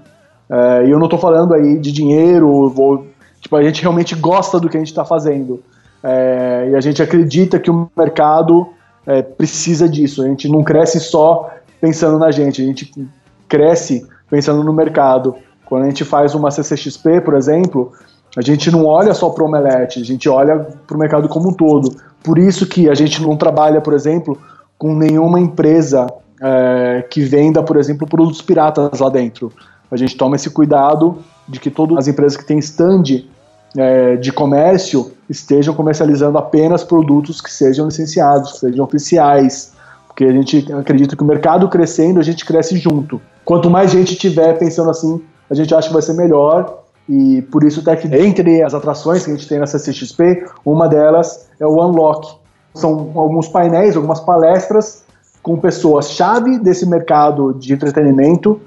[0.49, 3.07] É, e eu não estou falando aí de dinheiro, vou,
[3.39, 5.63] tipo, a gente realmente gosta do que a gente está fazendo.
[6.03, 8.67] É, e a gente acredita que o mercado
[9.07, 10.21] é, precisa disso.
[10.21, 12.91] A gente não cresce só pensando na gente, a gente
[13.51, 15.35] cresce pensando no mercado.
[15.65, 17.91] Quando a gente faz uma CCXP, por exemplo,
[18.37, 21.49] a gente não olha só para o Omelete, a gente olha para o mercado como
[21.49, 21.93] um todo.
[22.23, 24.39] Por isso que a gente não trabalha, por exemplo,
[24.77, 26.07] com nenhuma empresa
[26.41, 29.51] é, que venda, por exemplo, produtos piratas lá dentro.
[29.91, 33.25] A gente toma esse cuidado de que todas as empresas que têm stand
[33.75, 39.73] é, de comércio estejam comercializando apenas produtos que sejam licenciados, que sejam oficiais,
[40.11, 43.21] porque a gente acredita que o mercado crescendo, a gente cresce junto.
[43.45, 46.79] Quanto mais gente tiver pensando assim, a gente acha que vai ser melhor.
[47.07, 50.87] E por isso até que entre as atrações que a gente tem na CCXP, uma
[50.87, 52.35] delas é o Unlock.
[52.75, 55.03] São alguns painéis, algumas palestras
[55.41, 58.59] com pessoas-chave desse mercado de entretenimento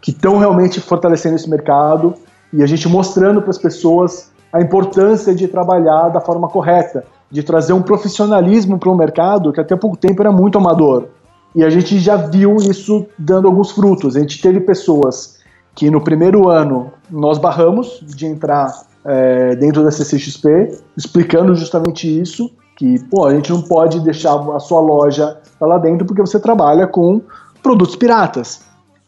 [0.00, 2.14] que estão realmente fortalecendo esse mercado
[2.52, 7.42] e a gente mostrando para as pessoas a importância de trabalhar da forma correta, de
[7.42, 11.06] trazer um profissionalismo para o mercado que até pouco tempo era muito amador.
[11.54, 14.16] E a gente já viu isso dando alguns frutos.
[14.16, 15.38] A gente teve pessoas
[15.74, 18.70] que no primeiro ano nós barramos de entrar
[19.02, 24.60] é, dentro da CCXP, explicando justamente isso, que pô, a gente não pode deixar a
[24.60, 27.22] sua loja lá dentro porque você trabalha com
[27.62, 28.60] produtos piratas.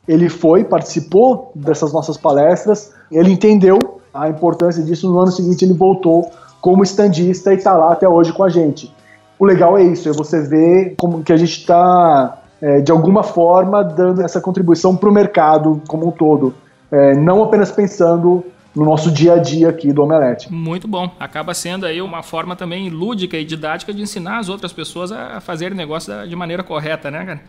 [0.09, 3.79] Ele foi, participou dessas nossas palestras, ele entendeu
[4.15, 5.11] a importância disso.
[5.11, 6.31] No ano seguinte ele voltou
[6.65, 8.91] como estandista e está lá até hoje com a gente
[9.39, 13.23] o legal é isso, é você ver como que a gente está, é, de alguma
[13.23, 16.55] forma, dando essa contribuição para o mercado como um todo.
[16.91, 20.53] É, não apenas pensando no nosso dia a dia aqui do Omelete.
[20.53, 21.11] Muito bom.
[21.19, 25.41] Acaba sendo aí uma forma também lúdica e didática de ensinar as outras pessoas a
[25.41, 27.41] fazerem negócio de maneira correta, né, cara?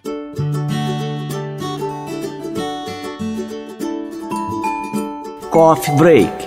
[5.50, 6.45] Coffee Break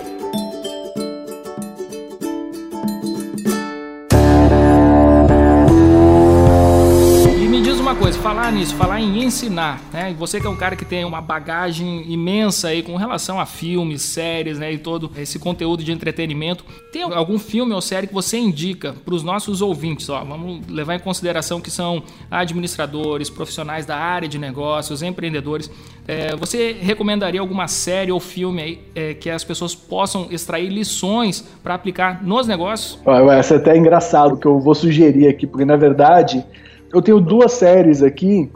[8.28, 10.14] falar nisso, falar em ensinar, né?
[10.18, 14.02] Você que é um cara que tem uma bagagem imensa aí com relação a filmes,
[14.02, 14.70] séries, né?
[14.70, 16.62] E todo esse conteúdo de entretenimento.
[16.92, 20.10] Tem algum filme ou série que você indica para os nossos ouvintes?
[20.10, 25.70] Ó, vamos levar em consideração que são administradores, profissionais da área de negócios, empreendedores.
[26.06, 31.40] É, você recomendaria alguma série ou filme aí é, que as pessoas possam extrair lições
[31.62, 33.00] para aplicar nos negócios?
[33.38, 36.44] Essa é até engraçado que eu vou sugerir aqui, porque na verdade
[36.92, 38.51] eu tenho duas séries aqui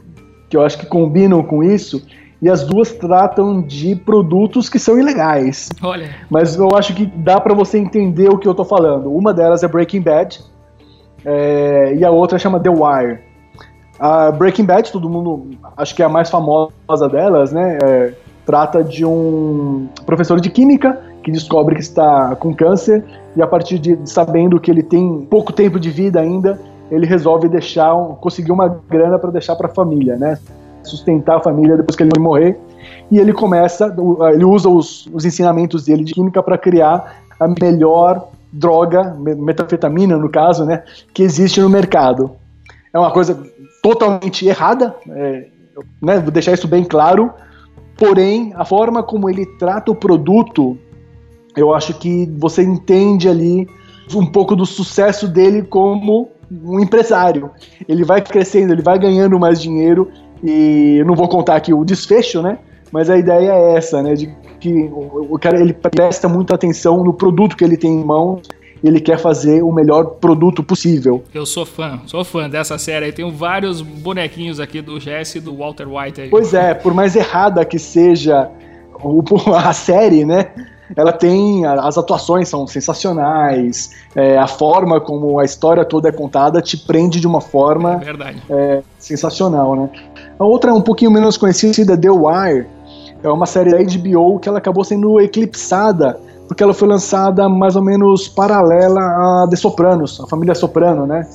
[0.49, 2.07] que eu acho que combinam com isso.
[2.43, 5.69] E as duas tratam de produtos que são ilegais.
[5.81, 6.11] Olha.
[6.29, 9.15] Mas eu acho que dá para você entender o que eu tô falando.
[9.15, 10.41] Uma delas é Breaking Bad.
[11.25, 13.21] É, e a outra chama The Wire.
[13.99, 17.79] A Breaking Bad, todo mundo, acho que é a mais famosa delas, né?
[17.81, 18.13] É,
[18.45, 23.05] trata de um professor de química que descobre que está com câncer
[23.37, 26.61] e a partir de sabendo que ele tem pouco tempo de vida ainda,
[26.93, 30.39] ele resolve deixar, conseguir uma grana para deixar para a família, né?
[30.85, 32.59] Sustentar a família depois que ele morrer.
[33.11, 33.95] E ele começa,
[34.35, 40.29] ele usa os, os ensinamentos dele de química para criar a melhor droga, metanfetamina no
[40.29, 40.83] caso, né,
[41.15, 42.33] que existe no mercado.
[42.93, 43.43] É uma coisa
[43.83, 45.47] totalmente errada, é,
[46.03, 47.33] né, vou deixar isso bem claro.
[47.97, 50.77] Porém, a forma como ele trata o produto,
[51.57, 53.67] eu acho que você entende ali
[54.15, 56.29] um pouco do sucesso dele como
[56.65, 57.51] um empresário.
[57.89, 60.11] Ele vai crescendo, ele vai ganhando mais dinheiro
[60.43, 62.59] e eu não vou contar aqui o desfecho, né?
[62.91, 64.15] Mas a ideia é essa, né?
[64.15, 64.29] De
[64.61, 68.43] que o cara ele presta muita atenção no produto que ele tem em mãos
[68.83, 71.23] ele quer fazer o melhor produto possível.
[71.33, 73.13] Eu sou fã, sou fã dessa série aí.
[73.13, 76.29] Tenho vários bonequinhos aqui do Jesse e do Walter White aí.
[76.29, 78.51] Pois é, por mais errada que seja
[79.57, 80.51] a série, né?
[80.97, 81.65] Ela tem.
[81.67, 87.21] As atuações são sensacionais, é, a forma como a história toda é contada te prende
[87.21, 87.99] de uma forma é
[88.51, 89.91] é, sensacional, né?
[90.39, 92.67] A outra, um pouquinho menos conhecida, The Wire,
[93.23, 96.19] é uma série da HBO que ela acabou sendo eclipsada
[96.53, 101.27] porque ela foi lançada mais ou menos paralela a The Sopranos, a família Soprano, né?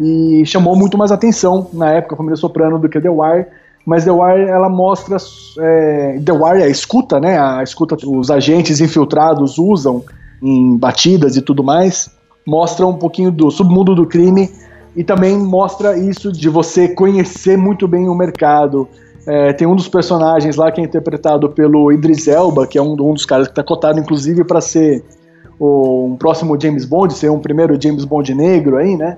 [0.00, 3.46] E chamou muito mais atenção na época a família Soprano do que The Wire.
[3.88, 5.16] Mas The Wire ela mostra
[5.60, 7.40] é, The Wire é a escuta, né?
[7.40, 10.04] A escuta os agentes infiltrados usam
[10.42, 12.10] em batidas e tudo mais.
[12.46, 14.50] Mostra um pouquinho do submundo do crime
[14.94, 18.86] e também mostra isso de você conhecer muito bem o mercado,
[19.26, 22.92] é, tem um dos personagens lá que é interpretado pelo Idris Elba, que é um,
[22.92, 25.02] um dos caras que está cotado, inclusive, para ser
[25.58, 29.16] o, um próximo James Bond, ser um primeiro James Bond negro aí, né?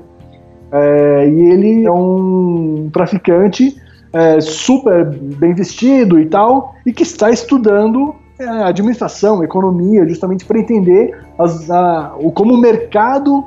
[0.73, 3.77] É, e ele é um traficante
[4.13, 10.59] é, super bem vestido e tal, e que está estudando é, administração, economia, justamente para
[10.59, 13.45] entender as, a, o, como o mercado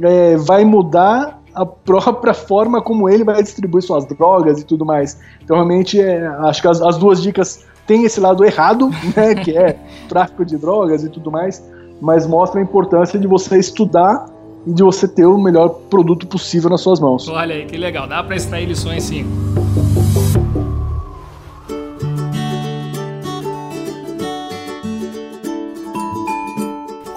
[0.00, 5.18] é, vai mudar a própria forma como ele vai distribuir suas drogas e tudo mais.
[5.44, 9.56] Então, realmente, é, acho que as, as, duas dicas têm esse lado errado, né, que
[9.56, 9.78] é
[10.08, 11.62] tráfico de drogas e tudo mais,
[12.00, 14.26] mas mostra a importância de você estudar
[14.66, 17.28] e de você ter o melhor produto possível nas suas mãos.
[17.28, 18.06] Olha aí, que legal.
[18.06, 19.26] Dá para extrair lições sim.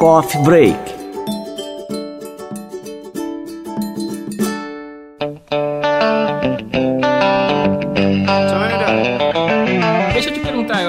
[0.06, 0.96] Coffee Break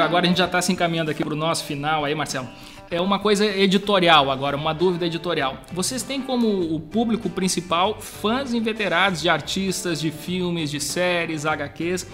[0.02, 2.48] agora a gente já está se encaminhando aqui para o nosso final aí, Marcelo.
[2.90, 5.58] É uma coisa editorial agora, uma dúvida editorial.
[5.72, 12.06] Vocês têm como o público principal fãs inveterados de artistas, de filmes, de séries, HQs.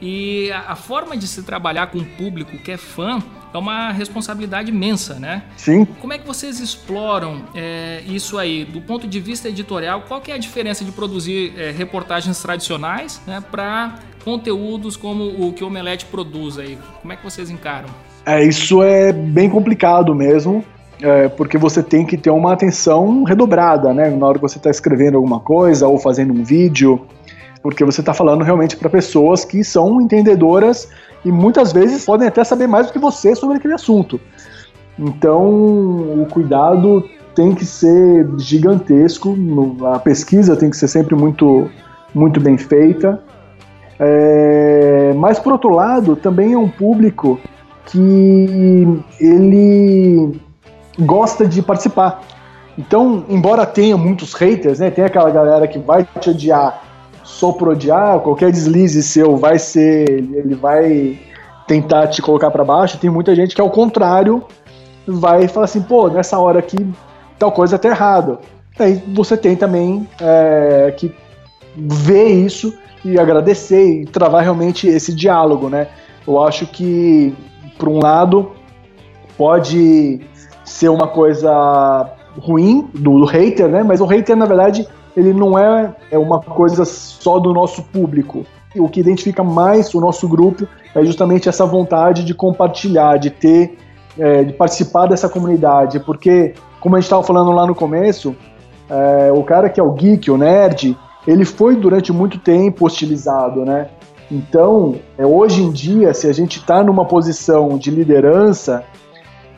[0.00, 3.20] E a, forma de se trabalhar com um público que é fã
[3.52, 5.42] é uma responsabilidade imensa, né?
[5.56, 5.84] Sim.
[6.00, 10.04] Como é que vocês exploram é, isso aí do ponto de vista editorial?
[10.06, 15.52] Qual que é a diferença de produzir é, reportagens tradicionais né, para conteúdos como o
[15.52, 16.78] que o Omelete produz aí?
[17.00, 17.88] Como é que vocês encaram?
[18.24, 20.64] É, isso é bem complicado mesmo.
[21.00, 24.10] É, porque você tem que ter uma atenção redobrada, né?
[24.10, 27.06] Na hora que você está escrevendo alguma coisa ou fazendo um vídeo,
[27.62, 30.88] porque você está falando realmente para pessoas que são entendedoras
[31.24, 34.20] e muitas vezes podem até saber mais do que você sobre aquele assunto.
[34.98, 37.04] Então, o cuidado
[37.34, 39.36] tem que ser gigantesco,
[39.94, 41.70] a pesquisa tem que ser sempre muito,
[42.14, 43.22] muito bem feita.
[44.00, 47.38] É, mas por outro lado, também é um público
[47.86, 50.40] que ele
[50.98, 52.22] gosta de participar.
[52.76, 56.87] Então, embora tenha muitos haters, né, tem aquela galera que vai te odiar
[57.28, 61.20] só por odiar, qualquer deslize seu vai ser, ele vai
[61.66, 62.98] tentar te colocar para baixo.
[62.98, 64.42] Tem muita gente que ao contrário
[65.06, 66.90] vai falar assim, pô, nessa hora aqui
[67.38, 68.38] tal coisa tá errado.
[68.78, 71.14] Aí você tem também é, que
[71.76, 75.88] ver isso e agradecer e travar realmente esse diálogo, né?
[76.26, 77.34] Eu acho que,
[77.78, 78.52] por um lado,
[79.36, 80.20] pode
[80.64, 82.10] ser uma coisa
[82.40, 83.82] ruim do, do, hater, né?
[83.82, 84.88] Mas o hater, na verdade,
[85.18, 88.46] ele não é, é uma coisa só do nosso público.
[88.76, 93.76] O que identifica mais o nosso grupo é justamente essa vontade de compartilhar, de ter,
[94.16, 98.36] é, de participar dessa comunidade, porque, como a gente estava falando lá no começo,
[98.88, 100.96] é, o cara que é o geek, o nerd,
[101.26, 103.88] ele foi durante muito tempo hostilizado, né?
[104.30, 108.84] Então, é, hoje em dia, se a gente está numa posição de liderança,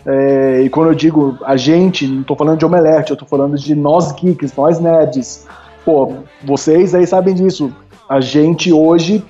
[0.06, 3.56] é, e quando eu digo a gente, não estou falando de omelete, eu estou falando
[3.56, 5.46] de nós geeks, nós nerds.
[5.84, 6.12] Pô,
[6.44, 7.72] vocês aí sabem disso.
[8.08, 9.24] A gente hoje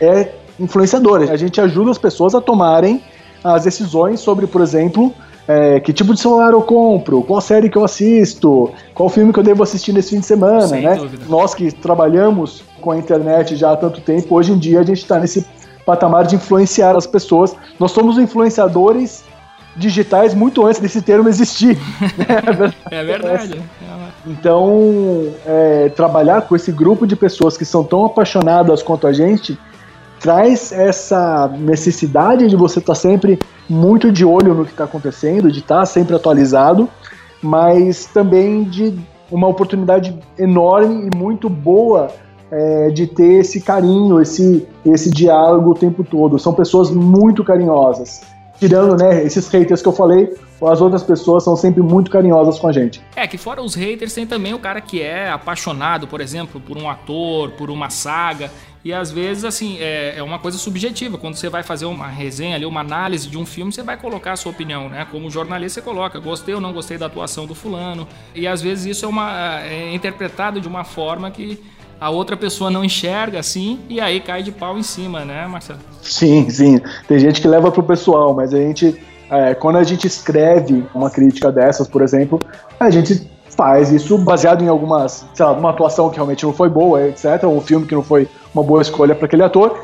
[0.00, 3.02] é influenciador, a gente ajuda as pessoas a tomarem
[3.42, 5.12] as decisões sobre, por exemplo,
[5.46, 9.38] é, que tipo de celular eu compro, qual série que eu assisto, qual filme que
[9.38, 10.94] eu devo assistir nesse fim de semana, Sem né?
[10.94, 11.24] Dúvida.
[11.28, 15.02] Nós que trabalhamos com a internet já há tanto tempo, hoje em dia a gente
[15.02, 15.44] está nesse
[15.84, 17.54] patamar de influenciar as pessoas.
[17.78, 19.22] Nós somos influenciadores
[19.76, 21.78] digitais muito antes desse termo existir.
[22.90, 23.60] é verdade.
[24.26, 29.58] Então, é, trabalhar com esse grupo de pessoas que são tão apaixonadas quanto a gente
[30.20, 35.52] traz essa necessidade de você estar tá sempre muito de olho no que está acontecendo,
[35.52, 36.88] de estar tá sempre atualizado,
[37.42, 38.98] mas também de
[39.30, 42.08] uma oportunidade enorme e muito boa
[42.50, 46.38] é, de ter esse carinho, esse, esse diálogo o tempo todo.
[46.38, 48.22] São pessoas muito carinhosas.
[48.58, 50.32] Tirando né, esses haters que eu falei,
[50.62, 53.02] as outras pessoas são sempre muito carinhosas com a gente.
[53.16, 56.76] É, que fora os haters, tem também o cara que é apaixonado, por exemplo, por
[56.76, 58.50] um ator, por uma saga.
[58.84, 61.16] E às vezes, assim, é, é, uma coisa subjetiva.
[61.16, 64.32] Quando você vai fazer uma resenha ali, uma análise de um filme, você vai colocar
[64.32, 65.06] a sua opinião, né?
[65.10, 68.06] Como jornalista, você coloca, gostei ou não gostei da atuação do fulano.
[68.34, 71.64] E às vezes isso é, uma, é interpretado de uma forma que
[72.00, 75.80] a outra pessoa não enxerga assim e aí cai de pau em cima, né, Marcelo?
[76.02, 76.80] Sim, sim.
[77.08, 81.10] Tem gente que leva pro pessoal, mas a gente, é, quando a gente escreve uma
[81.10, 82.40] crítica dessas, por exemplo,
[82.78, 86.68] a gente faz isso baseado em algumas, sei lá, uma atuação que realmente não foi
[86.68, 89.78] boa, etc., ou um filme que não foi uma boa escolha para aquele ator,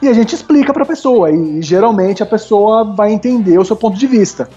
[0.00, 3.64] e a gente explica para a pessoa, e, e, geralmente a pessoa vai entender o
[3.64, 4.48] seu ponto de vista.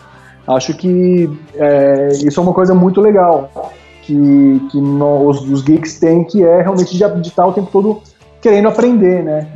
[0.48, 3.50] Acho que é, isso é uma coisa muito legal
[4.02, 8.02] que, que nós, os geeks têm, que é realmente de, estar o tempo todo
[8.42, 9.48] querendo aprender, né?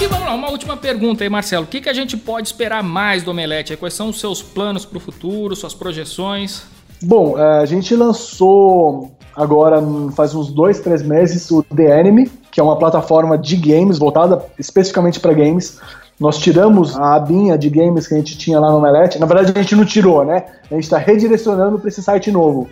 [0.00, 1.64] E vamos lá, uma última pergunta aí, Marcelo.
[1.64, 3.76] O que, que a gente pode esperar mais do Omelete?
[3.76, 6.64] Quais são os seus planos para o futuro, suas projeções?
[7.02, 9.82] Bom, é, a gente lançou agora,
[10.14, 14.44] faz uns dois, três meses, o The Enemy, que é uma plataforma de games voltada
[14.58, 15.80] especificamente para games.
[16.18, 19.18] Nós tiramos a abinha de games que a gente tinha lá no Omelete.
[19.18, 20.44] Na verdade, a gente não tirou, né?
[20.70, 22.68] A gente está redirecionando para esse site novo,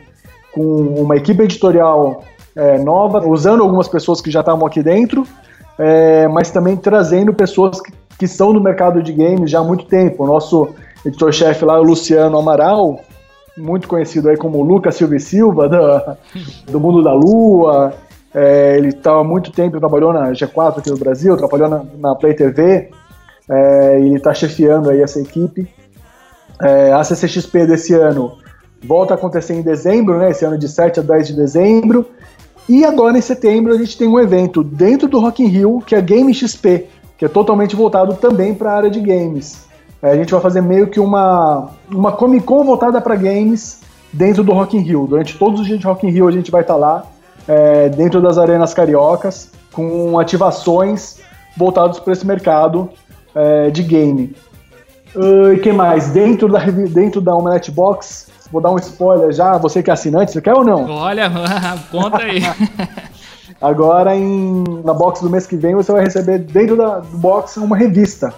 [0.52, 2.22] com uma equipe editorial
[2.56, 5.26] é, nova, usando algumas pessoas que já estavam aqui dentro,
[5.78, 9.84] é, mas também trazendo pessoas que, que são no mercado de games já há muito
[9.86, 10.24] tempo.
[10.24, 10.68] O nosso
[11.04, 13.00] editor-chefe lá, o Luciano Amaral,
[13.56, 17.94] muito conhecido aí como Lucas Silva e Silva, do, do Mundo da Lua.
[18.32, 22.14] É, ele estava há muito tempo, trabalhou na G4 aqui no Brasil, trabalhou na, na
[22.14, 22.90] Play TV,
[23.50, 25.68] é, ele está chefiando aí essa equipe.
[26.62, 28.38] É, a CCXP desse ano
[28.82, 30.30] volta a acontecer em dezembro, né?
[30.30, 32.06] Esse ano de 7 a 10 de dezembro.
[32.68, 35.96] E agora em setembro a gente tem um evento dentro do Rock in Rio, que
[35.96, 36.86] é Game XP,
[37.18, 39.64] que é totalmente voltado também para a área de games.
[40.00, 43.80] É, a gente vai fazer meio que uma, uma Comic Con voltada para games
[44.12, 45.06] dentro do Rock in Rio.
[45.08, 47.06] Durante todos os dias de Rock in Rio a gente vai estar tá lá,
[47.48, 51.18] é, dentro das arenas cariocas, com ativações
[51.56, 52.88] voltadas para esse mercado
[53.34, 54.34] é, de game.
[55.14, 55.18] E
[55.56, 56.10] uh, que mais?
[56.10, 60.32] Dentro da, dentro da Omelette Box, vou dar um spoiler já, você que é assinante,
[60.32, 60.88] você quer ou não?
[60.88, 61.30] Olha,
[61.90, 62.40] conta aí.
[63.60, 67.76] Agora, em, na box do mês que vem, você vai receber dentro da box uma
[67.76, 68.32] revista.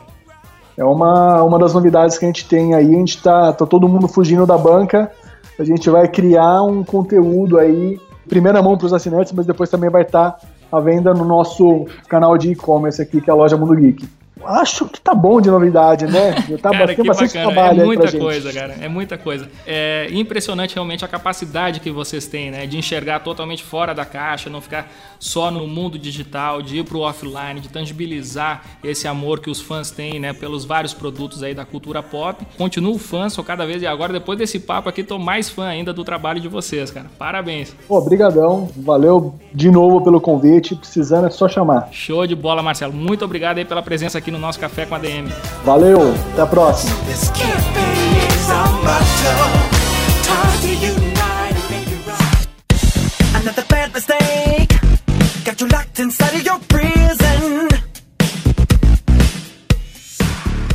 [0.76, 2.92] É uma, uma das novidades que a gente tem aí.
[2.92, 5.12] A gente tá, tá todo mundo fugindo da banca.
[5.60, 9.90] A gente vai criar um conteúdo aí, primeira mão para os assinantes, mas depois também
[9.90, 13.56] vai estar tá à venda no nosso canal de e-commerce aqui, que é a loja
[13.56, 14.08] Mundo Geek
[14.46, 16.32] acho que tá bom de novidade, né?
[16.60, 17.52] Tá, cara, tem bastante bacana.
[17.52, 18.76] trabalho É muita coisa, cara.
[18.80, 19.48] É muita coisa.
[19.66, 22.66] É impressionante realmente a capacidade que vocês têm, né?
[22.66, 27.00] De enxergar totalmente fora da caixa, não ficar só no mundo digital, de ir pro
[27.00, 30.32] offline, de tangibilizar esse amor que os fãs têm, né?
[30.32, 32.44] Pelos vários produtos aí da cultura pop.
[32.58, 35.92] Continuo fã, sou cada vez e agora depois desse papo aqui tô mais fã ainda
[35.92, 37.06] do trabalho de vocês, cara.
[37.18, 37.74] Parabéns.
[37.86, 38.68] Pô, brigadão.
[38.76, 40.74] Valeu de novo pelo convite.
[40.74, 41.88] Precisando é só chamar.
[41.92, 42.92] Show de bola, Marcelo.
[42.92, 45.30] Muito obrigado aí pela presença aqui no nosso Café com a DM.
[45.64, 46.96] Valeu, até a próxima.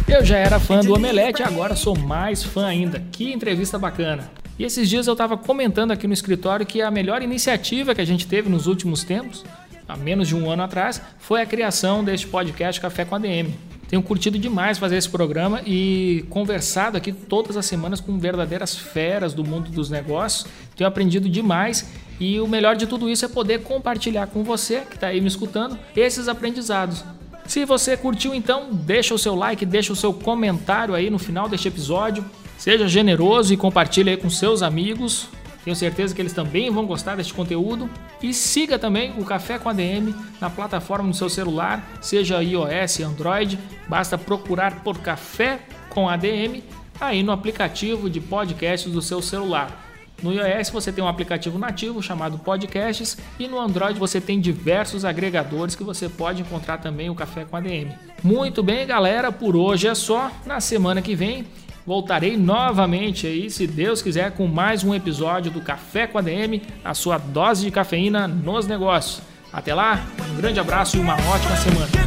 [0.08, 3.04] Eu já era fã do Omelete, agora sou mais fã ainda.
[3.12, 4.30] Que entrevista bacana.
[4.58, 8.06] E esses dias eu estava comentando aqui no escritório que a melhor iniciativa que a
[8.06, 9.44] gente teve nos últimos tempos,
[9.88, 13.56] há menos de um ano atrás, foi a criação deste podcast Café com a DM.
[13.88, 19.34] Tenho curtido demais fazer esse programa e conversado aqui todas as semanas com verdadeiras feras
[19.34, 20.46] do mundo dos negócios.
[20.76, 24.96] Tenho aprendido demais e o melhor de tudo isso é poder compartilhar com você que
[24.96, 27.04] está aí me escutando esses aprendizados.
[27.46, 31.48] Se você curtiu, então deixa o seu like, deixa o seu comentário aí no final
[31.48, 32.26] deste episódio.
[32.58, 35.30] Seja generoso e compartilhe aí com seus amigos.
[35.68, 37.90] Tenho certeza que eles também vão gostar deste conteúdo.
[38.24, 43.60] E siga também o Café com ADM na plataforma do seu celular, seja iOS, Android.
[43.86, 45.60] Basta procurar por Café
[45.90, 46.64] com ADM
[47.02, 49.86] aí no aplicativo de podcasts do seu celular.
[50.24, 55.04] No iOS você tem um aplicativo nativo chamado Podcasts e no Android você tem diversos
[55.04, 57.92] agregadores que você pode encontrar também o Café com ADM.
[58.24, 60.32] Muito bem, galera, por hoje é só.
[60.46, 61.46] Na semana que vem
[61.88, 66.62] Voltarei novamente aí, se Deus quiser, com mais um episódio do Café com a DM,
[66.84, 69.22] a sua dose de cafeína nos negócios.
[69.54, 72.07] Até lá, um grande abraço e uma ótima semana.